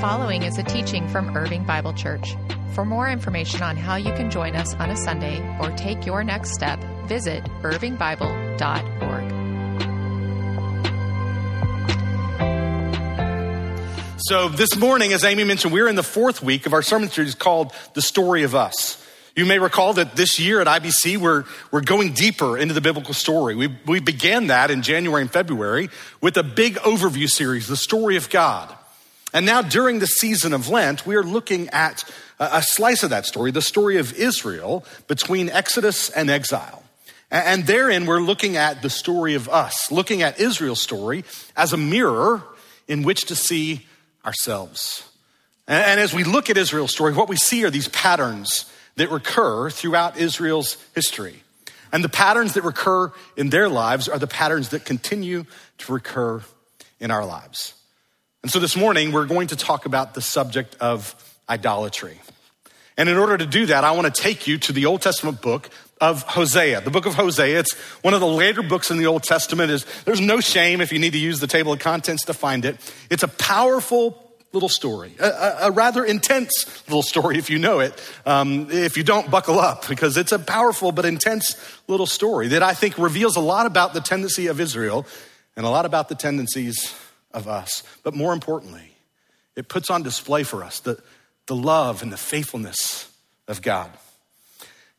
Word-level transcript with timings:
following 0.00 0.44
is 0.44 0.56
a 0.58 0.62
teaching 0.62 1.08
from 1.08 1.36
Irving 1.36 1.64
Bible 1.64 1.92
Church. 1.92 2.36
For 2.72 2.84
more 2.84 3.08
information 3.08 3.62
on 3.62 3.76
how 3.76 3.96
you 3.96 4.12
can 4.12 4.30
join 4.30 4.54
us 4.54 4.74
on 4.74 4.90
a 4.90 4.96
Sunday 4.96 5.40
or 5.60 5.72
take 5.72 6.06
your 6.06 6.22
next 6.22 6.52
step, 6.52 6.78
visit 7.08 7.42
irvingbible.org. 7.62 9.32
So, 14.18 14.48
this 14.48 14.76
morning, 14.76 15.12
as 15.12 15.24
Amy 15.24 15.42
mentioned, 15.42 15.72
we're 15.72 15.88
in 15.88 15.96
the 15.96 16.04
fourth 16.04 16.44
week 16.44 16.66
of 16.66 16.72
our 16.72 16.82
sermon 16.82 17.08
series 17.08 17.34
called 17.34 17.72
The 17.94 18.02
Story 18.02 18.44
of 18.44 18.54
Us. 18.54 19.04
You 19.34 19.46
may 19.46 19.58
recall 19.58 19.94
that 19.94 20.14
this 20.14 20.38
year 20.38 20.60
at 20.60 20.68
IBC, 20.68 21.16
we're, 21.16 21.44
we're 21.72 21.80
going 21.80 22.12
deeper 22.12 22.56
into 22.56 22.72
the 22.72 22.80
biblical 22.80 23.14
story. 23.14 23.56
We, 23.56 23.76
we 23.84 23.98
began 23.98 24.46
that 24.48 24.70
in 24.70 24.82
January 24.82 25.22
and 25.22 25.30
February 25.30 25.90
with 26.20 26.36
a 26.36 26.44
big 26.44 26.74
overview 26.76 27.28
series, 27.28 27.66
The 27.66 27.76
Story 27.76 28.16
of 28.16 28.30
God. 28.30 28.77
And 29.32 29.44
now, 29.44 29.60
during 29.62 29.98
the 29.98 30.06
season 30.06 30.52
of 30.54 30.68
Lent, 30.68 31.06
we 31.06 31.14
are 31.14 31.22
looking 31.22 31.68
at 31.68 32.02
a 32.38 32.62
slice 32.62 33.02
of 33.02 33.10
that 33.10 33.26
story, 33.26 33.50
the 33.50 33.60
story 33.60 33.98
of 33.98 34.14
Israel 34.14 34.84
between 35.06 35.50
Exodus 35.50 36.08
and 36.10 36.30
exile. 36.30 36.82
And 37.30 37.66
therein, 37.66 38.06
we're 38.06 38.22
looking 38.22 38.56
at 38.56 38.80
the 38.80 38.88
story 38.88 39.34
of 39.34 39.48
us, 39.48 39.92
looking 39.92 40.22
at 40.22 40.40
Israel's 40.40 40.80
story 40.80 41.24
as 41.56 41.74
a 41.74 41.76
mirror 41.76 42.42
in 42.86 43.02
which 43.02 43.26
to 43.26 43.36
see 43.36 43.86
ourselves. 44.24 45.06
And 45.66 46.00
as 46.00 46.14
we 46.14 46.24
look 46.24 46.48
at 46.48 46.56
Israel's 46.56 46.92
story, 46.92 47.12
what 47.12 47.28
we 47.28 47.36
see 47.36 47.66
are 47.66 47.70
these 47.70 47.88
patterns 47.88 48.64
that 48.96 49.10
recur 49.10 49.68
throughout 49.68 50.16
Israel's 50.16 50.78
history. 50.94 51.42
And 51.92 52.02
the 52.02 52.08
patterns 52.08 52.54
that 52.54 52.64
recur 52.64 53.12
in 53.36 53.50
their 53.50 53.68
lives 53.68 54.08
are 54.08 54.18
the 54.18 54.26
patterns 54.26 54.70
that 54.70 54.86
continue 54.86 55.44
to 55.78 55.92
recur 55.92 56.42
in 56.98 57.10
our 57.10 57.26
lives. 57.26 57.74
And 58.42 58.52
so 58.52 58.60
this 58.60 58.76
morning, 58.76 59.10
we're 59.10 59.26
going 59.26 59.48
to 59.48 59.56
talk 59.56 59.84
about 59.84 60.14
the 60.14 60.20
subject 60.20 60.76
of 60.80 61.16
idolatry. 61.48 62.20
And 62.96 63.08
in 63.08 63.16
order 63.16 63.36
to 63.36 63.46
do 63.46 63.66
that, 63.66 63.82
I 63.82 63.90
want 63.90 64.12
to 64.14 64.22
take 64.22 64.46
you 64.46 64.58
to 64.58 64.72
the 64.72 64.86
Old 64.86 65.02
Testament 65.02 65.42
book 65.42 65.70
of 66.00 66.22
Hosea. 66.22 66.82
The 66.82 66.90
book 66.90 67.06
of 67.06 67.14
Hosea, 67.14 67.58
it's 67.58 67.74
one 68.02 68.14
of 68.14 68.20
the 68.20 68.28
later 68.28 68.62
books 68.62 68.92
in 68.92 68.98
the 68.98 69.06
Old 69.06 69.24
Testament. 69.24 69.72
Is 69.72 69.84
There's 70.04 70.20
no 70.20 70.38
shame 70.38 70.80
if 70.80 70.92
you 70.92 71.00
need 71.00 71.14
to 71.14 71.18
use 71.18 71.40
the 71.40 71.48
table 71.48 71.72
of 71.72 71.80
contents 71.80 72.26
to 72.26 72.34
find 72.34 72.64
it. 72.64 72.76
It's 73.10 73.24
a 73.24 73.28
powerful 73.28 74.24
little 74.52 74.68
story, 74.68 75.16
a, 75.18 75.26
a, 75.26 75.56
a 75.62 75.70
rather 75.72 76.04
intense 76.04 76.84
little 76.86 77.02
story 77.02 77.38
if 77.38 77.50
you 77.50 77.58
know 77.58 77.80
it. 77.80 78.00
Um, 78.24 78.70
if 78.70 78.96
you 78.96 79.02
don't, 79.02 79.28
buckle 79.32 79.58
up 79.58 79.88
because 79.88 80.16
it's 80.16 80.32
a 80.32 80.38
powerful 80.38 80.92
but 80.92 81.04
intense 81.04 81.56
little 81.88 82.06
story 82.06 82.48
that 82.48 82.62
I 82.62 82.72
think 82.72 82.98
reveals 82.98 83.36
a 83.36 83.40
lot 83.40 83.66
about 83.66 83.94
the 83.94 84.00
tendency 84.00 84.46
of 84.46 84.60
Israel 84.60 85.06
and 85.56 85.66
a 85.66 85.70
lot 85.70 85.86
about 85.86 86.08
the 86.08 86.14
tendencies 86.14 86.94
of 87.38 87.48
us. 87.48 87.82
But 88.02 88.14
more 88.14 88.34
importantly, 88.34 88.92
it 89.56 89.68
puts 89.68 89.88
on 89.88 90.02
display 90.02 90.42
for 90.42 90.62
us 90.62 90.80
the, 90.80 91.00
the 91.46 91.56
love 91.56 92.02
and 92.02 92.12
the 92.12 92.18
faithfulness 92.18 93.10
of 93.46 93.62
God. 93.62 93.90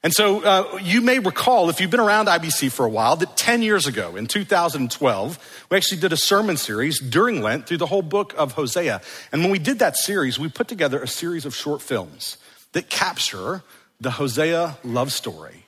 And 0.02 0.14
so 0.14 0.42
uh, 0.44 0.80
you 0.82 1.02
may 1.02 1.20
recall, 1.20 1.70
if 1.70 1.82
you've 1.82 1.92
been 1.92 2.00
around 2.00 2.28
IBC 2.28 2.72
for 2.72 2.86
a 2.86 2.90
while, 2.90 3.17
that 3.17 3.36
10 3.36 3.62
years 3.62 3.86
ago, 3.86 4.16
in 4.16 4.28
2012, 4.28 5.66
we 5.70 5.78
actually 5.78 6.00
did 6.00 6.14
a 6.14 6.17
sermon 6.17 6.56
series 6.56 7.02
during 7.02 7.42
Lent 7.42 7.67
through 7.67 7.78
the 7.78 7.86
whole 7.86 8.02
book 8.02 8.34
of 8.38 8.54
Hosea. 8.54 9.02
And 9.34 9.42
when 9.42 9.52
we 9.52 9.60
did 9.60 9.80
that 9.80 9.98
series, 9.98 10.40
we 10.40 10.48
put 10.48 10.70
together 10.70 11.04
a 11.04 11.08
series 11.08 11.45
of 11.45 11.54
short 11.54 11.82
films 11.82 12.38
that 12.72 12.90
capture 12.90 13.62
the 14.00 14.12
Hosea 14.12 14.78
love 14.86 15.12
story. 15.12 15.66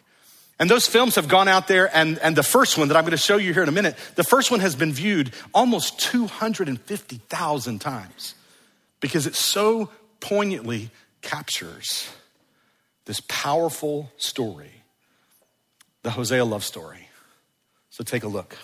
And 0.61 0.69
those 0.69 0.85
films 0.85 1.15
have 1.15 1.27
gone 1.27 1.47
out 1.47 1.67
there, 1.67 1.89
and, 1.91 2.19
and 2.19 2.35
the 2.35 2.43
first 2.43 2.77
one 2.77 2.87
that 2.89 2.95
I'm 2.95 3.01
going 3.03 3.11
to 3.11 3.17
show 3.17 3.37
you 3.37 3.51
here 3.51 3.63
in 3.63 3.69
a 3.69 3.71
minute, 3.71 3.95
the 4.13 4.23
first 4.23 4.51
one 4.51 4.59
has 4.59 4.75
been 4.75 4.93
viewed 4.93 5.31
almost 5.55 5.99
250,000 5.99 7.79
times 7.79 8.35
because 8.99 9.25
it 9.25 9.33
so 9.33 9.89
poignantly 10.19 10.91
captures 11.23 12.07
this 13.05 13.23
powerful 13.27 14.11
story, 14.17 14.83
the 16.03 16.11
Hosea 16.11 16.45
love 16.45 16.63
story. 16.63 17.09
So 17.89 18.03
take 18.03 18.21
a 18.21 18.27
look. 18.27 18.55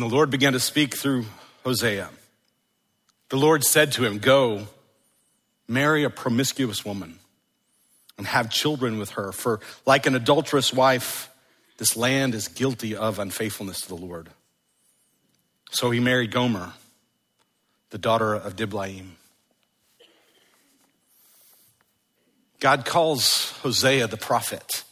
And 0.00 0.10
the 0.10 0.14
Lord 0.14 0.30
began 0.30 0.54
to 0.54 0.60
speak 0.60 0.96
through 0.96 1.26
Hosea. 1.62 2.08
The 3.28 3.36
Lord 3.36 3.62
said 3.62 3.92
to 3.92 4.04
him, 4.06 4.16
Go, 4.18 4.66
marry 5.68 6.04
a 6.04 6.08
promiscuous 6.08 6.86
woman 6.86 7.18
and 8.16 8.26
have 8.26 8.48
children 8.48 8.98
with 8.98 9.10
her, 9.10 9.30
for 9.30 9.60
like 9.84 10.06
an 10.06 10.14
adulterous 10.14 10.72
wife, 10.72 11.28
this 11.76 11.98
land 11.98 12.34
is 12.34 12.48
guilty 12.48 12.96
of 12.96 13.18
unfaithfulness 13.18 13.82
to 13.82 13.88
the 13.88 13.94
Lord. 13.94 14.30
So 15.70 15.90
he 15.90 16.00
married 16.00 16.30
Gomer, 16.30 16.72
the 17.90 17.98
daughter 17.98 18.32
of 18.32 18.56
Diblaim. 18.56 19.16
God 22.58 22.86
calls 22.86 23.50
Hosea 23.62 24.06
the 24.06 24.16
prophet 24.16 24.82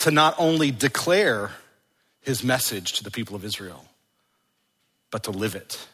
to 0.00 0.10
not 0.10 0.34
only 0.36 0.70
declare 0.70 1.52
his 2.20 2.44
message 2.44 2.92
to 2.98 3.02
the 3.02 3.10
people 3.10 3.34
of 3.34 3.46
Israel, 3.46 3.86
but 5.10 5.24
to 5.24 5.30
live 5.30 5.54
it, 5.54 5.86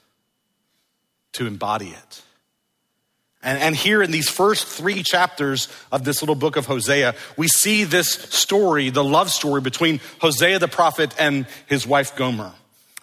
to 1.32 1.46
embody 1.46 1.88
it. 1.88 2.22
And, 3.42 3.58
and, 3.60 3.76
here 3.76 4.02
in 4.02 4.10
these 4.10 4.28
first 4.28 4.66
three 4.66 5.04
chapters 5.04 5.68
of 5.92 6.04
this 6.04 6.20
little 6.20 6.34
book 6.34 6.56
of 6.56 6.66
Hosea, 6.66 7.14
we 7.36 7.46
see 7.46 7.84
this 7.84 8.10
story, 8.10 8.90
the 8.90 9.04
love 9.04 9.30
story 9.30 9.60
between 9.60 10.00
Hosea 10.20 10.58
the 10.58 10.68
prophet 10.68 11.14
and 11.18 11.46
his 11.66 11.86
wife 11.86 12.16
Gomer. 12.16 12.52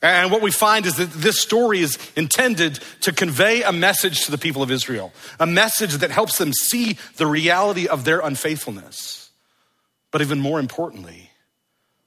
And 0.02 0.32
what 0.32 0.42
we 0.42 0.52
find 0.52 0.86
is 0.86 0.96
that 0.98 1.12
this 1.14 1.40
story 1.40 1.80
is 1.80 1.98
intended 2.18 2.80
to 3.02 3.14
convey 3.14 3.64
a 3.64 3.72
message 3.72 4.26
to 4.26 4.32
the 4.32 4.38
people 4.38 4.62
of 4.62 4.70
Israel, 4.70 5.14
a 5.40 5.46
message 5.46 5.94
that 5.96 6.12
helps 6.12 6.38
them 6.38 6.52
see 6.52 6.98
the 7.16 7.26
reality 7.26 7.88
of 7.88 8.04
their 8.04 8.20
unfaithfulness. 8.20 9.30
But 10.12 10.22
even 10.22 10.42
more 10.42 10.60
importantly, 10.60 11.32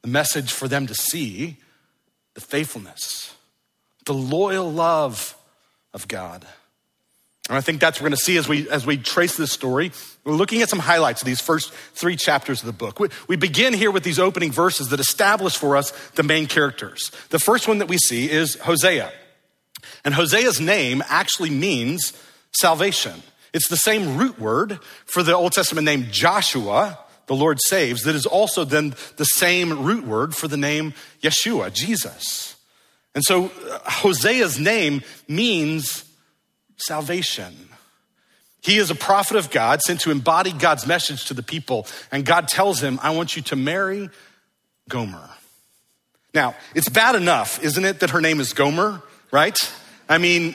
the 0.03 0.09
message 0.09 0.53
for 0.53 0.69
them 0.69 0.87
to 0.89 0.95
see 0.95 1.57
the 2.35 2.43
faithfulness, 2.43 3.35
the 4.07 4.15
loyal 4.15 4.73
love 4.73 5.37
of 5.93 6.09
God. 6.09 6.47
And 7.49 7.57
I 7.57 7.61
think 7.61 7.81
that's 7.81 7.99
what 7.99 8.05
we're 8.05 8.09
going 8.09 8.19
to 8.19 8.25
see 8.25 8.37
as 8.39 8.49
we, 8.49 8.69
as 8.71 8.85
we 8.85 8.97
trace 8.97 9.37
this 9.37 9.53
story. 9.53 9.93
We're 10.25 10.33
looking 10.33 10.63
at 10.63 10.69
some 10.69 10.81
highlights 10.81 11.23
of 11.23 11.27
these 11.27 11.41
first 11.41 11.73
three 11.95 12.17
chapters 12.17 12.61
of 12.61 12.67
the 12.67 12.73
book. 12.73 12.99
We, 12.99 13.09
we 13.29 13.37
begin 13.37 13.73
here 13.73 13.93
with 13.93 14.03
these 14.03 14.19
opening 14.19 14.51
verses 14.51 14.89
that 14.89 14.99
establish 14.99 15.57
for 15.57 15.77
us 15.77 15.93
the 16.11 16.25
main 16.25 16.47
characters. 16.47 17.13
The 17.31 17.39
first 17.39 17.69
one 17.69 17.79
that 17.79 17.89
we 17.89 17.99
see 17.99 18.29
is 18.29 18.57
Hosea. 18.57 19.13
And 20.05 20.15
Hosea's 20.15 20.61
name 20.61 21.05
actually 21.07 21.51
means 21.51 22.13
salvation. 22.53 23.23
It's 23.53 23.69
the 23.69 23.77
same 23.77 24.17
root 24.17 24.41
word 24.41 24.81
for 25.05 25.23
the 25.23 25.35
Old 25.35 25.53
Testament 25.53 25.85
name 25.85 26.07
Joshua, 26.11 26.99
the 27.27 27.37
Lord 27.37 27.59
saves, 27.69 28.03
that 28.03 28.17
is 28.17 28.27
also 28.27 28.65
then 28.65 28.95
the 29.17 29.25
same 29.25 29.85
root 29.85 30.05
word 30.05 30.35
for 30.35 30.49
the 30.49 30.57
name 30.57 30.95
Yeshua, 31.23 31.73
Jesus. 31.73 32.56
And 33.17 33.25
so 33.25 33.47
uh, 33.47 33.79
Hosea's 33.81 34.61
name 34.61 35.03
means 35.27 36.05
salvation. 36.77 37.71
He 38.61 38.77
is 38.77 38.91
a 38.91 38.95
prophet 38.95 39.39
of 39.39 39.51
God 39.51 39.81
sent 39.81 40.03
to 40.03 40.11
embody 40.11 40.53
God's 40.53 40.87
message 40.87 41.25
to 41.27 41.35
the 41.35 41.43
people. 41.43 41.87
And 42.13 42.27
God 42.27 42.47
tells 42.47 42.83
him, 42.83 43.01
I 43.03 43.11
want 43.11 43.35
you 43.35 43.43
to 43.43 43.57
marry 43.57 44.11
Gomer. 44.89 45.31
Now, 46.35 46.55
it's 46.75 46.91
bad 46.91 47.15
enough, 47.15 47.65
isn't 47.65 47.85
it, 47.85 48.01
that 48.01 48.11
her 48.11 48.21
name 48.21 48.39
is 48.39 48.53
Gomer, 48.53 49.01
right? 49.31 49.57
I 50.09 50.19
mean, 50.19 50.55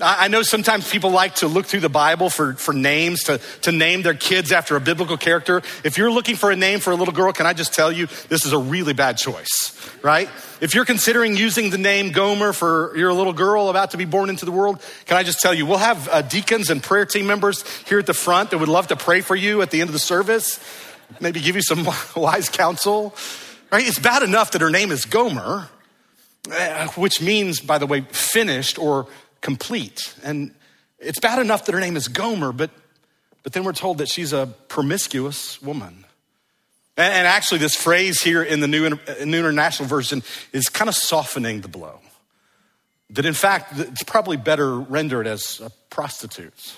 I 0.00 0.26
know 0.26 0.42
sometimes 0.42 0.90
people 0.90 1.10
like 1.10 1.36
to 1.36 1.46
look 1.46 1.66
through 1.66 1.80
the 1.80 1.88
Bible 1.88 2.28
for, 2.28 2.54
for 2.54 2.74
names, 2.74 3.24
to, 3.24 3.38
to 3.62 3.70
name 3.70 4.02
their 4.02 4.14
kids 4.14 4.50
after 4.50 4.74
a 4.74 4.80
biblical 4.80 5.16
character. 5.16 5.62
If 5.84 5.96
you're 5.96 6.10
looking 6.10 6.34
for 6.34 6.50
a 6.50 6.56
name 6.56 6.80
for 6.80 6.90
a 6.90 6.96
little 6.96 7.14
girl, 7.14 7.32
can 7.32 7.46
I 7.46 7.52
just 7.52 7.72
tell 7.72 7.92
you, 7.92 8.06
this 8.28 8.44
is 8.44 8.52
a 8.52 8.58
really 8.58 8.92
bad 8.92 9.16
choice, 9.16 9.80
right? 10.02 10.28
If 10.60 10.74
you're 10.74 10.84
considering 10.84 11.36
using 11.36 11.70
the 11.70 11.78
name 11.78 12.10
Gomer 12.10 12.52
for 12.52 12.96
your 12.96 13.12
little 13.12 13.32
girl 13.32 13.68
about 13.68 13.92
to 13.92 13.96
be 13.96 14.06
born 14.06 14.28
into 14.28 14.44
the 14.44 14.52
world, 14.52 14.82
can 15.06 15.16
I 15.16 15.22
just 15.22 15.38
tell 15.38 15.54
you, 15.54 15.66
we'll 15.66 15.78
have 15.78 16.08
uh, 16.08 16.22
deacons 16.22 16.68
and 16.68 16.82
prayer 16.82 17.06
team 17.06 17.28
members 17.28 17.64
here 17.86 18.00
at 18.00 18.06
the 18.06 18.14
front 18.14 18.50
that 18.50 18.58
would 18.58 18.68
love 18.68 18.88
to 18.88 18.96
pray 18.96 19.20
for 19.20 19.36
you 19.36 19.62
at 19.62 19.70
the 19.70 19.80
end 19.80 19.88
of 19.88 19.92
the 19.92 20.00
service, 20.00 20.58
maybe 21.20 21.40
give 21.40 21.54
you 21.54 21.62
some 21.62 21.86
wise 22.16 22.48
counsel, 22.48 23.14
right? 23.70 23.86
It's 23.86 24.00
bad 24.00 24.24
enough 24.24 24.50
that 24.52 24.62
her 24.62 24.70
name 24.70 24.90
is 24.90 25.04
Gomer, 25.04 25.68
Eh, 26.48 26.86
which 26.96 27.20
means, 27.20 27.60
by 27.60 27.78
the 27.78 27.86
way, 27.86 28.00
finished 28.00 28.78
or 28.78 29.06
complete. 29.40 30.14
And 30.22 30.54
it's 30.98 31.20
bad 31.20 31.38
enough 31.38 31.66
that 31.66 31.72
her 31.72 31.80
name 31.80 31.96
is 31.96 32.08
Gomer, 32.08 32.52
but, 32.52 32.70
but 33.42 33.52
then 33.52 33.64
we're 33.64 33.72
told 33.72 33.98
that 33.98 34.08
she's 34.08 34.32
a 34.32 34.46
promiscuous 34.68 35.60
woman. 35.60 36.04
And, 36.96 37.12
and 37.12 37.26
actually, 37.26 37.58
this 37.58 37.76
phrase 37.76 38.22
here 38.22 38.42
in 38.42 38.60
the 38.60 38.68
New, 38.68 38.88
New 39.24 39.38
International 39.38 39.88
Version 39.88 40.22
is 40.52 40.68
kind 40.68 40.88
of 40.88 40.94
softening 40.94 41.60
the 41.60 41.68
blow. 41.68 42.00
That 43.10 43.26
in 43.26 43.34
fact, 43.34 43.78
it's 43.78 44.04
probably 44.04 44.36
better 44.36 44.78
rendered 44.78 45.26
as 45.26 45.60
a 45.60 45.70
prostitute, 45.90 46.74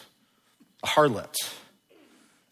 a 0.82 0.86
harlot. 0.86 1.34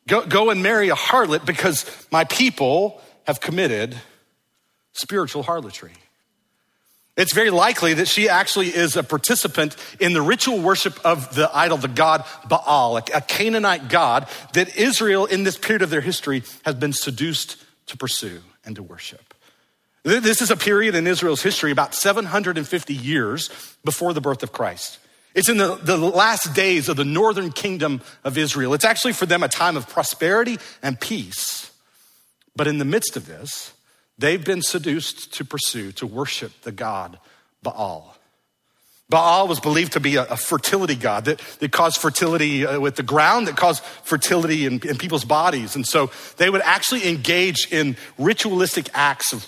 Go, 0.07 0.25
go 0.27 0.51
and 0.51 0.63
marry 0.63 0.91
a 0.91 0.95
harlot 0.95 1.47
because 1.47 1.87
my 2.11 2.25
people 2.25 3.01
have 3.27 3.41
committed 3.41 3.97
spiritual 4.93 5.43
harlotry. 5.43 5.93
It's 7.21 7.35
very 7.35 7.51
likely 7.51 7.93
that 7.95 8.09
she 8.09 8.31
actually 8.31 8.69
is 8.69 8.97
a 8.97 9.03
participant 9.03 9.77
in 10.01 10.15
the 10.15 10.23
ritual 10.23 10.59
worship 10.59 10.99
of 11.05 11.35
the 11.35 11.55
idol, 11.55 11.77
the 11.77 11.87
god 11.87 12.25
Baal, 12.49 12.97
a 12.97 13.03
Canaanite 13.03 13.91
god 13.91 14.27
that 14.55 14.75
Israel 14.75 15.27
in 15.27 15.45
this 15.45 15.59
period 15.59 15.83
of 15.83 15.91
their 15.91 16.01
history 16.01 16.43
has 16.65 16.77
been 16.77 16.95
seduced 16.95 17.63
to 17.89 17.99
pursue 17.99 18.41
and 18.65 18.75
to 18.77 18.83
worship. 18.83 19.35
This 20.03 20.41
is 20.41 20.51
a 20.51 20.57
period 20.57 20.95
in 20.95 21.07
Israel's 21.07 21.43
history 21.43 21.71
about 21.71 21.95
750 21.95 22.95
years 22.95 23.51
before 23.85 24.15
the 24.15 24.23
birth 24.23 24.43
of 24.43 24.53
Christ. 24.53 24.99
It's 25.35 25.51
in 25.51 25.59
the, 25.59 25.75
the 25.75 25.99
last 25.99 26.55
days 26.55 26.89
of 26.89 26.97
the 26.97 27.05
northern 27.05 27.53
kingdom 27.53 28.01
of 28.25 28.39
Israel. 28.39 28.73
It's 28.73 28.87
actually 28.87 29.13
for 29.13 29.27
them 29.27 29.43
a 29.43 29.49
time 29.49 29.77
of 29.77 29.87
prosperity 29.91 30.59
and 30.83 30.99
peace. 30.99 31.71
But 32.57 32.67
in 32.67 32.79
the 32.79 32.87
midst 32.87 33.15
of 33.19 33.27
this, 33.27 33.75
They've 34.21 34.45
been 34.45 34.61
seduced 34.61 35.33
to 35.35 35.47
pursue, 35.47 35.93
to 35.93 36.07
worship 36.07 36.53
the 36.61 36.73
god 36.73 37.19
Baal. 37.63 38.15
Baal 39.09 39.49
was 39.49 39.61
believed 39.61 39.95
to 39.95 40.01
be 40.01 40.17
a, 40.17 40.37
fertility 40.37 40.95
god 40.95 41.25
that, 41.25 41.39
that 41.61 41.73
caused 41.73 41.97
fertility 41.97 42.67
uh, 42.67 42.79
with 42.79 42.97
the 42.97 43.03
ground, 43.03 43.49
that 43.49 43.57
caused 43.57 43.83
fertility 43.83 44.67
in, 44.67 44.87
in 44.87 44.99
people's 44.99 45.25
bodies. 45.25 45.75
And 45.75 45.87
so 45.87 46.11
they 46.37 46.51
would 46.51 46.61
actually 46.61 47.09
engage 47.09 47.73
in 47.73 47.97
ritualistic 48.19 48.91
acts 48.93 49.33
of 49.33 49.47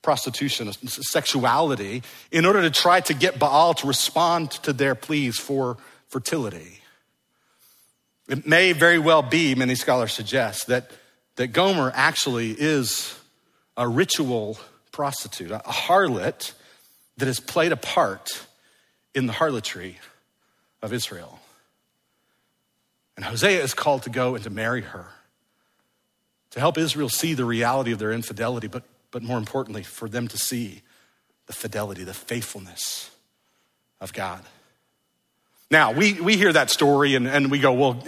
prostitution, 0.00 0.72
sexuality, 0.72 2.04
in 2.30 2.46
order 2.46 2.62
to 2.62 2.70
try 2.70 3.00
to 3.00 3.14
get 3.14 3.40
Baal 3.40 3.74
to 3.74 3.86
respond 3.88 4.52
to 4.62 4.72
their 4.72 4.94
pleas 4.94 5.40
for 5.40 5.76
fertility. 6.06 6.78
It 8.28 8.46
may 8.46 8.72
very 8.74 9.00
well 9.00 9.22
be, 9.22 9.56
many 9.56 9.74
scholars 9.74 10.12
suggest, 10.12 10.68
that, 10.68 10.92
that 11.34 11.48
Gomer 11.48 11.90
actually 11.96 12.52
is 12.52 13.18
a 13.76 13.88
ritual 13.88 14.58
prostitute, 14.92 15.50
a 15.50 15.58
harlot 15.58 16.52
that 17.16 17.26
has 17.26 17.40
played 17.40 17.72
a 17.72 17.76
part 17.76 18.46
in 19.14 19.26
the 19.26 19.32
harlotry 19.32 19.98
of 20.82 20.92
Israel. 20.92 21.40
And 23.16 23.24
Hosea 23.24 23.62
is 23.62 23.74
called 23.74 24.02
to 24.04 24.10
go 24.10 24.34
and 24.34 24.42
to 24.44 24.50
marry 24.50 24.82
her, 24.82 25.06
to 26.50 26.60
help 26.60 26.78
Israel 26.78 27.08
see 27.08 27.34
the 27.34 27.44
reality 27.44 27.92
of 27.92 27.98
their 27.98 28.12
infidelity, 28.12 28.66
but, 28.66 28.82
but 29.10 29.22
more 29.22 29.38
importantly, 29.38 29.82
for 29.82 30.08
them 30.08 30.28
to 30.28 30.38
see 30.38 30.82
the 31.46 31.52
fidelity, 31.52 32.04
the 32.04 32.14
faithfulness 32.14 33.10
of 34.00 34.12
God. 34.12 34.42
Now, 35.70 35.92
we, 35.92 36.20
we 36.20 36.36
hear 36.36 36.52
that 36.52 36.70
story 36.70 37.14
and, 37.14 37.26
and 37.26 37.50
we 37.50 37.58
go, 37.58 37.72
well, 37.72 38.02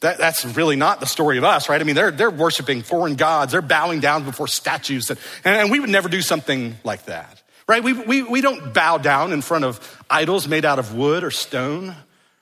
that, 0.00 0.18
that's 0.18 0.44
really 0.44 0.76
not 0.76 1.00
the 1.00 1.06
story 1.06 1.38
of 1.38 1.44
us, 1.44 1.68
right? 1.68 1.80
I 1.80 1.84
mean, 1.84 1.96
they're, 1.96 2.10
they're 2.10 2.30
worshiping 2.30 2.82
foreign 2.82 3.16
gods. 3.16 3.52
They're 3.52 3.62
bowing 3.62 4.00
down 4.00 4.24
before 4.24 4.46
statues. 4.46 5.10
And, 5.10 5.18
and 5.44 5.70
we 5.70 5.80
would 5.80 5.90
never 5.90 6.08
do 6.08 6.22
something 6.22 6.76
like 6.84 7.06
that, 7.06 7.42
right? 7.68 7.82
We, 7.82 7.94
we, 7.94 8.22
we 8.22 8.40
don't 8.40 8.72
bow 8.72 8.98
down 8.98 9.32
in 9.32 9.42
front 9.42 9.64
of 9.64 10.04
idols 10.08 10.46
made 10.46 10.64
out 10.64 10.78
of 10.78 10.94
wood 10.94 11.24
or 11.24 11.30
stone, 11.30 11.96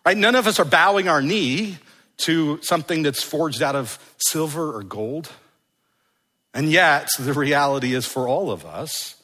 right? 0.05 0.17
None 0.17 0.35
of 0.35 0.47
us 0.47 0.61
are 0.61 0.67
bowing 0.67 1.09
our 1.09 1.23
knee 1.23 1.79
to 2.19 2.61
something 2.63 3.03
that's 3.03 3.23
forged 3.23 3.63
out 3.63 3.75
of 3.75 3.99
silver 4.19 4.77
or 4.77 4.83
gold. 4.83 5.31
And 6.53 6.71
yet, 6.71 7.09
the 7.19 7.33
reality 7.33 7.95
is 7.95 8.07
for 8.07 8.29
all 8.29 8.51
of 8.51 8.65
us, 8.65 9.17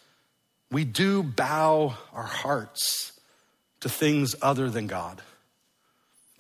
we 0.71 0.85
do 0.85 1.23
bow 1.23 1.95
our 2.13 2.23
hearts 2.23 3.13
to 3.81 3.89
things 3.89 4.35
other 4.41 4.71
than 4.71 4.87
God. 4.87 5.21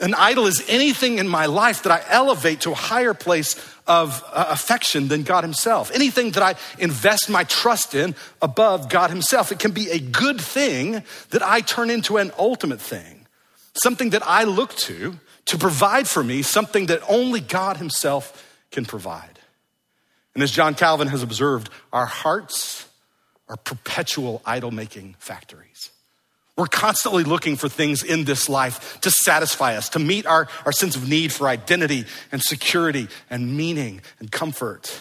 An 0.02 0.14
idol 0.14 0.46
is 0.46 0.64
anything 0.68 1.18
in 1.18 1.28
my 1.28 1.46
life 1.46 1.84
that 1.84 1.92
I 1.92 2.02
elevate 2.12 2.62
to 2.62 2.72
a 2.72 2.74
higher 2.74 3.14
place 3.14 3.54
of 3.86 4.22
uh, 4.32 4.46
affection 4.48 5.06
than 5.06 5.22
God 5.22 5.44
Himself. 5.44 5.92
Anything 5.94 6.32
that 6.32 6.42
I 6.42 6.56
invest 6.80 7.30
my 7.30 7.44
trust 7.44 7.94
in 7.94 8.16
above 8.42 8.88
God 8.88 9.10
Himself. 9.10 9.52
It 9.52 9.60
can 9.60 9.70
be 9.70 9.90
a 9.90 10.00
good 10.00 10.40
thing 10.40 11.04
that 11.30 11.42
I 11.42 11.60
turn 11.60 11.88
into 11.88 12.16
an 12.16 12.32
ultimate 12.36 12.80
thing, 12.80 13.26
something 13.74 14.10
that 14.10 14.26
I 14.26 14.42
look 14.42 14.74
to 14.74 15.20
to 15.46 15.56
provide 15.58 16.08
for 16.08 16.24
me 16.24 16.42
something 16.42 16.86
that 16.86 17.00
only 17.08 17.40
God 17.40 17.76
Himself 17.76 18.44
can 18.72 18.84
provide. 18.84 19.38
And 20.34 20.42
as 20.42 20.50
John 20.50 20.74
Calvin 20.74 21.08
has 21.08 21.22
observed, 21.22 21.70
our 21.92 22.06
hearts 22.06 22.88
are 23.48 23.56
perpetual 23.56 24.42
idol 24.44 24.72
making 24.72 25.14
factories. 25.20 25.90
We're 26.56 26.66
constantly 26.66 27.24
looking 27.24 27.56
for 27.56 27.68
things 27.68 28.02
in 28.02 28.24
this 28.24 28.48
life 28.48 29.00
to 29.00 29.10
satisfy 29.10 29.76
us, 29.76 29.88
to 29.90 29.98
meet 29.98 30.26
our, 30.26 30.48
our 30.66 30.72
sense 30.72 30.96
of 30.96 31.08
need 31.08 31.32
for 31.32 31.48
identity 31.48 32.04
and 32.30 32.42
security 32.42 33.08
and 33.30 33.56
meaning 33.56 34.02
and 34.20 34.30
comfort. 34.30 35.00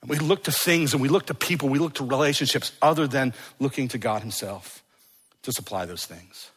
And 0.00 0.08
we 0.08 0.16
look 0.16 0.44
to 0.44 0.52
things 0.52 0.94
and 0.94 1.02
we 1.02 1.08
look 1.08 1.26
to 1.26 1.34
people, 1.34 1.68
we 1.68 1.78
look 1.78 1.94
to 1.94 2.04
relationships 2.04 2.72
other 2.80 3.06
than 3.06 3.34
looking 3.58 3.88
to 3.88 3.98
God 3.98 4.22
Himself 4.22 4.82
to 5.42 5.52
supply 5.52 5.84
those 5.84 6.06
things. 6.06 6.50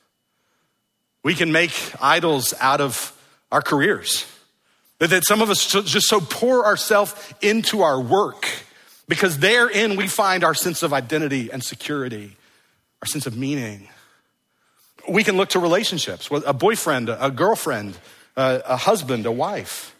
We 1.23 1.33
can 1.33 1.51
make 1.51 1.73
idols 2.01 2.53
out 2.59 2.79
of 2.79 3.17
our 3.51 3.61
careers. 3.61 4.25
That 4.99 5.25
some 5.25 5.41
of 5.41 5.49
us 5.49 5.69
just 5.69 6.07
so 6.07 6.21
pour 6.21 6.65
ourselves 6.65 7.13
into 7.41 7.81
our 7.81 7.99
work 7.99 8.47
because 9.09 9.39
therein 9.39 9.97
we 9.97 10.07
find 10.07 10.45
our 10.45 10.53
sense 10.53 10.81
of 10.81 10.93
identity 10.93 11.51
and 11.51 11.61
security, 11.61 12.37
our 13.03 13.07
sense 13.07 13.25
of 13.25 13.35
meaning. 13.35 13.89
We 15.09 15.25
can 15.25 15.35
look 15.35 15.49
to 15.49 15.59
relationships, 15.59 16.29
a 16.31 16.53
boyfriend, 16.53 17.09
a 17.09 17.29
girlfriend, 17.29 17.97
a 18.37 18.77
husband, 18.77 19.25
a 19.25 19.31
wife, 19.31 19.93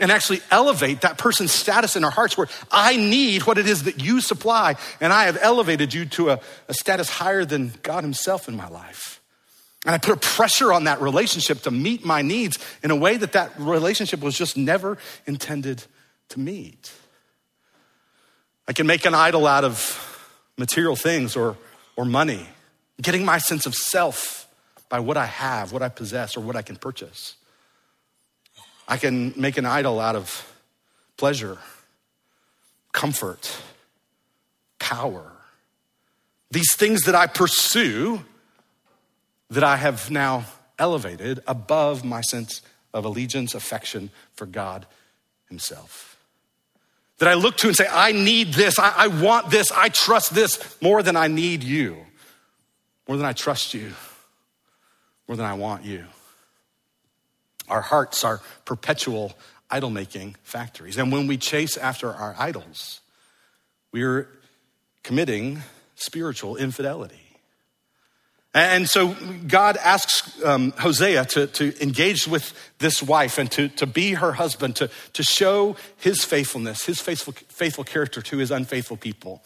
and 0.00 0.10
actually 0.10 0.40
elevate 0.50 1.02
that 1.02 1.18
person's 1.18 1.52
status 1.52 1.96
in 1.96 2.04
our 2.04 2.10
hearts 2.10 2.38
where 2.38 2.48
I 2.72 2.96
need 2.96 3.42
what 3.42 3.58
it 3.58 3.66
is 3.66 3.82
that 3.82 4.02
you 4.02 4.22
supply, 4.22 4.76
and 5.02 5.12
I 5.12 5.24
have 5.24 5.36
elevated 5.38 5.92
you 5.92 6.06
to 6.06 6.30
a, 6.30 6.40
a 6.66 6.72
status 6.72 7.10
higher 7.10 7.44
than 7.44 7.74
God 7.82 8.04
Himself 8.04 8.48
in 8.48 8.56
my 8.56 8.68
life. 8.68 9.20
And 9.84 9.94
I 9.94 9.98
put 9.98 10.14
a 10.14 10.16
pressure 10.16 10.72
on 10.72 10.84
that 10.84 11.02
relationship 11.02 11.60
to 11.64 11.70
meet 11.70 12.06
my 12.06 12.22
needs 12.22 12.58
in 12.82 12.90
a 12.90 12.96
way 12.96 13.18
that 13.18 13.32
that 13.32 13.52
relationship 13.58 14.20
was 14.20 14.34
just 14.38 14.56
never 14.56 14.96
intended 15.26 15.84
to 16.30 16.40
meet. 16.40 16.90
I 18.66 18.72
can 18.72 18.86
make 18.86 19.04
an 19.04 19.14
idol 19.14 19.46
out 19.46 19.64
of 19.64 20.32
material 20.56 20.96
things 20.96 21.36
or, 21.36 21.58
or 21.96 22.04
money, 22.04 22.46
getting 23.00 23.24
my 23.24 23.38
sense 23.38 23.66
of 23.66 23.74
self 23.74 24.46
by 24.88 25.00
what 25.00 25.16
I 25.16 25.26
have, 25.26 25.72
what 25.72 25.82
I 25.82 25.88
possess, 25.88 26.36
or 26.36 26.40
what 26.40 26.54
I 26.54 26.62
can 26.62 26.76
purchase. 26.76 27.34
I 28.86 28.96
can 28.96 29.34
make 29.36 29.58
an 29.58 29.66
idol 29.66 29.98
out 29.98 30.14
of 30.14 30.54
pleasure, 31.16 31.58
comfort, 32.92 33.58
power. 34.78 35.32
These 36.50 36.74
things 36.74 37.02
that 37.02 37.14
I 37.14 37.26
pursue 37.26 38.24
that 39.50 39.64
I 39.64 39.76
have 39.76 40.10
now 40.10 40.44
elevated 40.78 41.40
above 41.46 42.04
my 42.04 42.20
sense 42.20 42.62
of 42.92 43.04
allegiance, 43.04 43.54
affection 43.54 44.10
for 44.34 44.46
God 44.46 44.86
Himself. 45.48 46.15
That 47.18 47.28
I 47.28 47.34
look 47.34 47.56
to 47.58 47.68
and 47.68 47.76
say, 47.76 47.86
I 47.90 48.12
need 48.12 48.52
this, 48.52 48.78
I, 48.78 48.92
I, 48.94 49.06
want 49.06 49.50
this, 49.50 49.72
I 49.72 49.88
trust 49.88 50.34
this 50.34 50.76
more 50.82 51.02
than 51.02 51.16
I 51.16 51.28
need 51.28 51.62
you, 51.62 51.96
more 53.08 53.16
than 53.16 53.24
I 53.24 53.32
trust 53.32 53.72
you, 53.72 53.92
more 55.26 55.36
than 55.36 55.46
I 55.46 55.54
want 55.54 55.84
you. 55.84 56.04
Our 57.68 57.80
hearts 57.80 58.22
are 58.22 58.40
perpetual 58.64 59.32
idol 59.70 59.90
making 59.90 60.36
factories. 60.42 60.98
And 60.98 61.10
when 61.10 61.26
we 61.26 61.36
chase 61.36 61.76
after 61.76 62.12
our 62.12 62.36
idols, 62.38 63.00
we 63.92 64.02
are 64.02 64.28
committing 65.02 65.62
spiritual 65.94 66.56
infidelity. 66.56 67.25
And 68.56 68.88
so 68.88 69.14
God 69.46 69.76
asks 69.76 70.42
um, 70.42 70.70
Hosea 70.78 71.26
to, 71.26 71.46
to 71.46 71.82
engage 71.82 72.26
with 72.26 72.54
this 72.78 73.02
wife 73.02 73.36
and 73.36 73.50
to, 73.52 73.68
to 73.68 73.86
be 73.86 74.14
her 74.14 74.32
husband, 74.32 74.76
to, 74.76 74.88
to 75.12 75.22
show 75.22 75.76
his 75.98 76.24
faithfulness, 76.24 76.86
his 76.86 76.98
faithful, 76.98 77.34
faithful 77.34 77.84
character 77.84 78.22
to 78.22 78.38
his 78.38 78.50
unfaithful 78.50 78.96
people. 78.96 79.42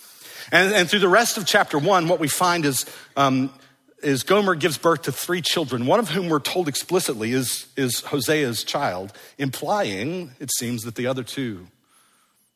And, 0.52 0.72
and 0.72 0.88
through 0.88 1.00
the 1.00 1.08
rest 1.08 1.38
of 1.38 1.44
chapter 1.44 1.76
one, 1.76 2.06
what 2.06 2.20
we 2.20 2.28
find 2.28 2.64
is, 2.64 2.86
um, 3.16 3.52
is 4.00 4.22
Gomer 4.22 4.54
gives 4.54 4.78
birth 4.78 5.02
to 5.02 5.12
three 5.12 5.42
children, 5.42 5.86
one 5.86 5.98
of 5.98 6.10
whom 6.10 6.28
we're 6.28 6.38
told 6.38 6.68
explicitly 6.68 7.32
is, 7.32 7.66
is 7.76 8.02
Hosea's 8.02 8.62
child, 8.62 9.12
implying, 9.38 10.36
it 10.38 10.52
seems, 10.52 10.84
that 10.84 10.94
the 10.94 11.08
other 11.08 11.24
two 11.24 11.66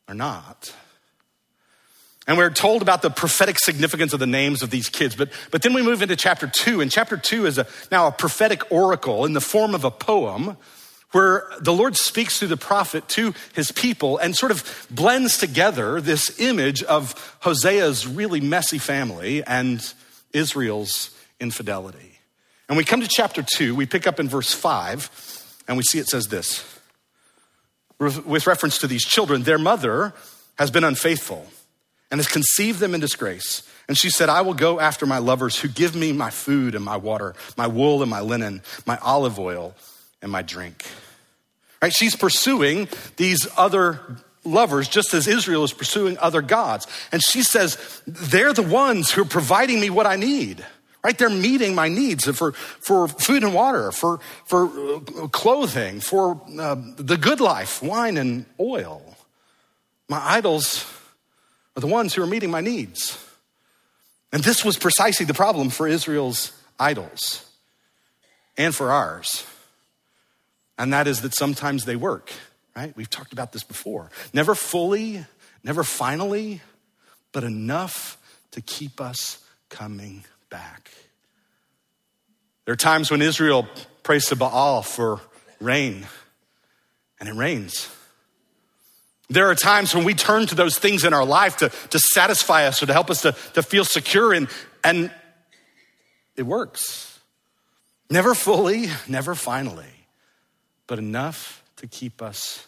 are 0.07 0.15
not. 0.15 0.73
And 2.27 2.37
we're 2.37 2.49
told 2.49 2.81
about 2.81 3.01
the 3.01 3.11
prophetic 3.11 3.59
significance 3.59 4.11
of 4.13 4.19
the 4.19 4.27
names 4.27 4.63
of 4.63 4.71
these 4.71 4.89
kids. 4.89 5.15
But, 5.15 5.29
but 5.51 5.61
then 5.61 5.73
we 5.73 5.83
move 5.83 6.01
into 6.01 6.15
chapter 6.15 6.47
two, 6.47 6.81
and 6.81 6.91
chapter 6.91 7.17
two 7.17 7.45
is 7.45 7.57
a, 7.57 7.67
now 7.91 8.07
a 8.07 8.11
prophetic 8.11 8.71
oracle 8.71 9.25
in 9.25 9.33
the 9.33 9.41
form 9.41 9.75
of 9.75 9.83
a 9.83 9.91
poem 9.91 10.57
where 11.11 11.47
the 11.61 11.71
Lord 11.71 11.95
speaks 11.95 12.39
through 12.39 12.49
the 12.49 12.57
prophet 12.57 13.07
to 13.09 13.33
his 13.53 13.71
people 13.71 14.17
and 14.17 14.35
sort 14.35 14.51
of 14.51 14.87
blends 14.89 15.37
together 15.37 16.01
this 16.01 16.39
image 16.39 16.83
of 16.83 17.13
Hosea's 17.41 18.07
really 18.07 18.41
messy 18.41 18.79
family 18.79 19.43
and 19.43 19.81
Israel's 20.33 21.11
infidelity. 21.39 22.19
And 22.67 22.77
we 22.77 22.83
come 22.83 23.01
to 23.01 23.07
chapter 23.07 23.43
two, 23.43 23.75
we 23.75 23.85
pick 23.85 24.07
up 24.07 24.19
in 24.19 24.27
verse 24.27 24.53
five, 24.53 25.09
and 25.67 25.77
we 25.77 25.83
see 25.83 25.99
it 25.99 26.07
says 26.07 26.25
this 26.27 26.65
with 27.97 28.45
reference 28.45 28.79
to 28.79 28.87
these 28.87 29.05
children, 29.05 29.43
their 29.43 29.57
mother 29.57 30.13
has 30.57 30.69
been 30.69 30.83
unfaithful 30.83 31.47
and 32.11 32.19
has 32.19 32.27
conceived 32.27 32.79
them 32.79 32.93
in 32.93 33.01
disgrace. 33.01 33.63
And 33.87 33.97
she 33.97 34.09
said, 34.09 34.29
I 34.29 34.41
will 34.41 34.53
go 34.53 34.79
after 34.79 35.05
my 35.05 35.19
lovers 35.19 35.59
who 35.59 35.67
give 35.67 35.95
me 35.95 36.11
my 36.11 36.29
food 36.29 36.75
and 36.75 36.83
my 36.83 36.97
water, 36.97 37.35
my 37.55 37.67
wool 37.67 38.01
and 38.01 38.09
my 38.09 38.21
linen, 38.21 38.61
my 38.85 38.97
olive 39.01 39.39
oil 39.39 39.75
and 40.21 40.31
my 40.31 40.41
drink. 40.41 40.85
Right? 41.81 41.93
She's 41.93 42.15
pursuing 42.15 42.87
these 43.17 43.47
other 43.57 43.99
lovers 44.43 44.87
just 44.87 45.13
as 45.13 45.27
Israel 45.27 45.63
is 45.63 45.73
pursuing 45.73 46.17
other 46.17 46.41
gods. 46.41 46.87
And 47.11 47.23
she 47.23 47.43
says, 47.43 48.01
they're 48.07 48.53
the 48.53 48.63
ones 48.63 49.11
who 49.11 49.21
are 49.21 49.25
providing 49.25 49.79
me 49.79 49.89
what 49.89 50.05
I 50.05 50.15
need. 50.15 50.65
Right? 51.03 51.15
They're 51.15 51.29
meeting 51.29 51.75
my 51.75 51.87
needs 51.87 52.25
for, 52.25 52.53
for 52.53 53.07
food 53.07 53.43
and 53.43 53.53
water, 53.53 53.91
for, 53.91 54.19
for 54.45 54.65
uh, 54.65 55.27
clothing, 55.27 55.99
for 55.99 56.41
uh, 56.59 56.75
the 56.97 57.17
good 57.17 57.39
life, 57.39 57.83
wine 57.83 58.17
and 58.17 58.47
oil. 58.59 59.15
My 60.09 60.19
idols 60.19 60.83
are 61.75 61.81
the 61.81 61.87
ones 61.87 62.13
who 62.13 62.23
are 62.23 62.27
meeting 62.27 62.51
my 62.51 62.61
needs. 62.61 63.17
And 64.31 64.43
this 64.43 64.65
was 64.65 64.77
precisely 64.77 65.25
the 65.25 65.33
problem 65.33 65.69
for 65.69 65.87
Israel's 65.87 66.51
idols 66.79 67.49
and 68.57 68.73
for 68.73 68.91
ours. 68.91 69.45
And 70.77 70.91
that 70.93 71.07
is 71.07 71.21
that 71.21 71.35
sometimes 71.35 71.85
they 71.85 71.95
work, 71.95 72.31
right? 72.75 72.95
We've 72.95 73.09
talked 73.09 73.33
about 73.33 73.53
this 73.53 73.63
before. 73.63 74.11
Never 74.33 74.55
fully, 74.55 75.25
never 75.63 75.83
finally, 75.83 76.61
but 77.31 77.43
enough 77.43 78.17
to 78.51 78.61
keep 78.61 78.99
us 78.99 79.39
coming 79.69 80.25
back. 80.49 80.91
There 82.65 82.73
are 82.73 82.77
times 82.77 83.11
when 83.11 83.21
Israel 83.21 83.67
prays 84.03 84.25
to 84.27 84.35
Baal 84.35 84.81
for 84.81 85.21
rain, 85.59 86.07
and 87.19 87.29
it 87.29 87.35
rains. 87.35 87.89
There 89.29 89.49
are 89.49 89.55
times 89.55 89.95
when 89.95 90.03
we 90.03 90.13
turn 90.13 90.45
to 90.47 90.55
those 90.55 90.77
things 90.77 91.03
in 91.03 91.13
our 91.13 91.25
life 91.25 91.57
to, 91.57 91.69
to 91.69 91.99
satisfy 91.99 92.67
us 92.67 92.81
or 92.83 92.85
to 92.85 92.93
help 92.93 93.09
us 93.09 93.21
to, 93.21 93.31
to 93.53 93.63
feel 93.63 93.83
secure, 93.83 94.33
and, 94.33 94.47
and 94.83 95.11
it 96.35 96.43
works. 96.43 97.19
Never 98.09 98.35
fully, 98.35 98.87
never 99.07 99.33
finally, 99.33 100.07
but 100.85 100.99
enough 100.99 101.63
to 101.77 101.87
keep 101.87 102.21
us 102.21 102.67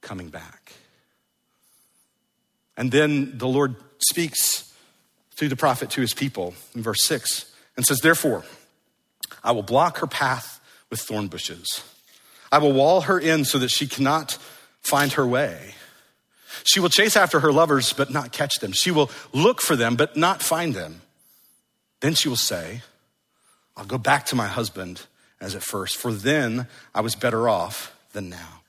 coming 0.00 0.28
back. 0.28 0.72
And 2.76 2.90
then 2.90 3.36
the 3.36 3.48
Lord 3.48 3.76
speaks 3.98 4.72
through 5.36 5.48
the 5.48 5.56
prophet 5.56 5.90
to 5.90 6.00
his 6.00 6.14
people 6.14 6.54
in 6.74 6.82
verse 6.82 7.04
6 7.04 7.52
and 7.76 7.84
says, 7.84 7.98
Therefore, 7.98 8.44
I 9.44 9.52
will 9.52 9.62
block 9.62 9.98
her 9.98 10.06
path 10.06 10.60
with 10.90 11.00
thorn 11.00 11.28
bushes. 11.28 11.84
I 12.50 12.58
will 12.58 12.72
wall 12.72 13.02
her 13.02 13.18
in 13.18 13.44
so 13.44 13.58
that 13.58 13.68
she 13.68 13.86
cannot 13.86 14.38
find 14.86 15.12
her 15.12 15.26
way. 15.26 15.74
She 16.64 16.80
will 16.80 16.88
chase 16.88 17.16
after 17.16 17.40
her 17.40 17.52
lovers, 17.52 17.92
but 17.92 18.10
not 18.10 18.32
catch 18.32 18.56
them. 18.60 18.72
She 18.72 18.90
will 18.90 19.10
look 19.32 19.60
for 19.60 19.76
them, 19.76 19.96
but 19.96 20.16
not 20.16 20.42
find 20.42 20.74
them. 20.74 21.02
Then 22.00 22.14
she 22.14 22.28
will 22.28 22.36
say, 22.36 22.82
I'll 23.76 23.84
go 23.84 23.98
back 23.98 24.26
to 24.26 24.36
my 24.36 24.46
husband 24.46 25.02
as 25.40 25.54
at 25.54 25.62
first, 25.62 25.96
for 25.96 26.12
then 26.12 26.66
I 26.94 27.02
was 27.02 27.14
better 27.14 27.48
off 27.48 27.94
than 28.12 28.28
now. 28.28 28.62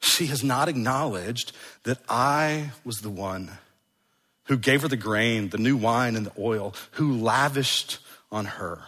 She 0.00 0.26
has 0.26 0.44
not 0.44 0.68
acknowledged 0.68 1.52
that 1.82 1.98
I 2.08 2.70
was 2.84 2.98
the 2.98 3.10
one 3.10 3.58
who 4.44 4.56
gave 4.56 4.82
her 4.82 4.88
the 4.88 4.96
grain, 4.96 5.48
the 5.48 5.58
new 5.58 5.76
wine, 5.76 6.16
and 6.16 6.24
the 6.24 6.32
oil, 6.38 6.74
who 6.92 7.12
lavished 7.12 7.98
on 8.30 8.44
her 8.44 8.82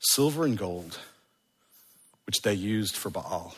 silver 0.00 0.44
and 0.44 0.58
gold, 0.58 0.98
which 2.26 2.42
they 2.42 2.54
used 2.54 2.96
for 2.96 3.10
Baal. 3.10 3.54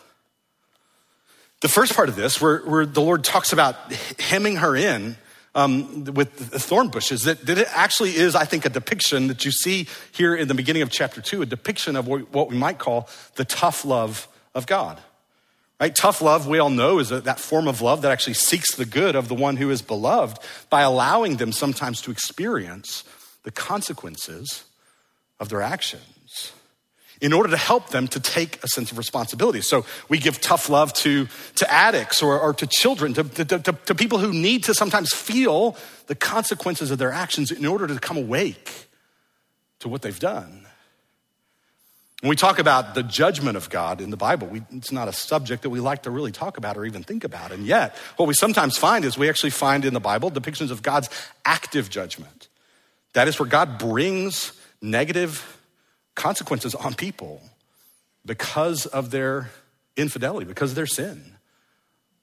The 1.61 1.69
first 1.69 1.95
part 1.95 2.09
of 2.09 2.17
this, 2.17 2.41
where, 2.41 2.59
where 2.61 2.87
the 2.87 3.03
Lord 3.03 3.23
talks 3.23 3.53
about 3.53 3.93
hemming 4.19 4.57
her 4.57 4.75
in 4.75 5.17
um, 5.55 6.05
with 6.05 6.31
thorn 6.33 6.89
bushes, 6.89 7.25
that, 7.25 7.45
that 7.47 7.59
it 7.59 7.69
actually 7.73 8.17
is, 8.17 8.35
I 8.35 8.45
think, 8.45 8.65
a 8.65 8.71
depiction 8.71 9.27
that 9.27 9.45
you 9.45 9.51
see 9.51 9.87
here 10.13 10.35
in 10.35 10.49
the 10.49 10.55
beginning 10.55 10.83
of 10.83 10.91
chapter 10.91 11.21
two, 11.21 11.43
a 11.43 11.47
depiction 11.47 11.97
of 11.97 12.07
what 12.07 12.51
we 12.51 12.57
might 12.57 12.79
call 12.79 13.09
the 13.35 13.45
tough 13.45 13.85
love 13.85 14.27
of 14.55 14.67
God. 14.67 14.99
Right? 15.79 15.95
Tough 15.95 16.21
love, 16.23 16.47
we 16.47 16.59
all 16.59 16.71
know, 16.71 16.99
is 16.99 17.09
that 17.09 17.41
form 17.41 17.67
of 17.67 17.81
love 17.81 18.03
that 18.03 18.13
actually 18.13 18.35
seeks 18.35 18.75
the 18.75 18.85
good 18.85 19.17
of 19.17 19.29
the 19.29 19.35
one 19.35 19.57
who 19.57 19.71
is 19.71 19.83
beloved 19.83 20.39
by 20.69 20.83
allowing 20.83 21.37
them 21.37 21.53
sometimes 21.53 22.03
to 22.03 22.11
experience 22.11 23.05
the 23.45 23.51
consequences 23.51 24.65
of 25.39 25.49
their 25.49 25.63
actions 25.63 26.53
in 27.21 27.33
order 27.33 27.51
to 27.51 27.57
help 27.57 27.91
them 27.91 28.09
to 28.09 28.21
take 28.21 28.63
a 28.65 28.69
sense 28.69 28.91
of 28.91 28.99
responsibility. 28.99 29.61
So 29.61 29.85
we 30.09 30.19
give 30.19 30.41
tough 30.41 30.69
love 30.69 30.93
to, 30.95 31.29
to 31.57 31.71
addicts 31.71 32.23
or, 32.23 32.39
or 32.39 32.55
to 32.55 32.67
children, 32.67 33.15
to, 33.15 33.25
to, 33.25 33.45
to, 33.45 33.73
to 33.73 33.95
people 33.95 34.19
who 34.19 34.33
need 34.33 34.65
to 34.65 34.75
sometimes 34.75 35.13
feel 35.13 35.77
the 36.07 36.15
consequences 36.15 36.91
of 36.91 36.99
their 36.99 37.13
actions 37.13 37.51
in 37.51 37.67
order 37.67 37.87
to 37.87 37.99
come 37.99 38.17
awake 38.17 38.89
to 39.81 39.89
what 39.89 40.03
they've 40.03 40.19
done. 40.19 40.67
When 42.21 42.29
we 42.29 42.37
talk 42.37 42.59
about 42.59 42.95
the 42.95 43.03
judgment 43.03 43.57
of 43.57 43.71
God 43.71 44.03
in 44.03 44.11
the 44.11 44.17
Bible, 44.17 44.47
we, 44.47 44.63
it's 44.73 44.93
not 44.93 45.09
a 45.09 45.13
subject 45.13 45.63
that 45.63 45.71
we 45.71 45.81
like 45.81 46.03
to 46.03 46.11
really 46.11 46.33
talk 46.33 46.59
about 46.59 46.77
or 46.77 46.85
even 46.85 47.03
think 47.03 47.25
about. 47.25 47.51
And 47.51 47.65
yet, 47.67 47.97
what 48.17 48.29
we 48.29 48.35
sometimes 48.35 48.77
find 48.77 49.07
is 49.07 49.17
we 49.17 49.31
actually 49.31 49.51
find 49.51 49.87
in 49.87 49.95
the 49.95 50.01
Bible 50.01 50.31
depictions 50.31 50.71
of 50.71 50.83
God's 50.83 51.09
active 51.47 51.89
judgment. 51.89 52.49
That 53.15 53.27
is 53.27 53.39
where 53.39 53.49
God 53.49 53.79
brings 53.79 54.53
negative 54.83 55.60
consequences 56.21 56.75
on 56.75 56.93
people 56.95 57.41
because 58.27 58.85
of 58.85 59.11
their 59.11 59.51
infidelity, 59.97 60.45
because 60.45 60.73
of 60.73 60.77
their 60.77 60.87
sin. 60.87 61.37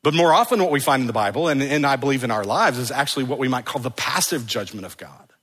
But 0.03 0.13
more 0.13 0.31
often, 0.31 0.61
what 0.61 0.71
we 0.71 0.79
find 0.79 1.01
in 1.01 1.07
the 1.07 1.13
Bible, 1.13 1.47
and, 1.47 1.61
and 1.61 1.85
I 1.85 1.95
believe 1.95 2.23
in 2.23 2.29
our 2.29 2.43
lives, 2.43 2.77
is 2.77 2.91
actually 2.91 3.25
what 3.25 3.39
we 3.39 3.47
might 3.47 3.65
call 3.65 3.81
the 3.81 3.91
passive 3.91 4.45
judgment 4.45 4.85
of 4.85 4.95
God, 4.97 5.33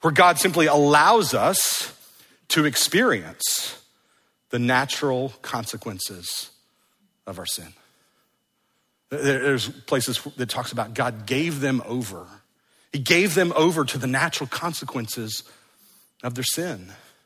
where 0.00 0.12
God 0.12 0.38
simply 0.38 0.66
allows 0.66 1.34
us 1.34 1.94
to 2.48 2.64
experience 2.64 3.80
the 4.50 4.58
natural 4.58 5.32
consequences 5.40 6.50
of 7.26 7.38
our 7.38 7.46
sin. 7.46 7.72
There's 9.10 9.68
places 9.68 10.20
that 10.36 10.48
talks 10.48 10.72
about 10.72 10.94
God 10.94 11.26
gave 11.26 11.60
them 11.60 11.80
over. 11.86 12.26
He 12.92 12.98
gave 12.98 13.34
them 13.34 13.52
over 13.54 13.84
to 13.84 13.98
the 13.98 14.06
natural 14.06 14.48
consequences 14.48 15.44
of 16.22 16.34
their 16.34 16.44
sin. 16.44 16.92